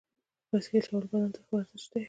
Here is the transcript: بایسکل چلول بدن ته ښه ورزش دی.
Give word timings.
بایسکل 0.49 0.81
چلول 0.85 1.05
بدن 1.11 1.29
ته 1.35 1.39
ښه 1.45 1.51
ورزش 1.55 1.83
دی. 1.91 1.99